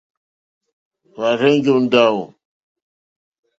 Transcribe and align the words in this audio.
Hwá 1.13 1.29
rzènjó 1.39 1.73
ndáwù. 1.83 2.23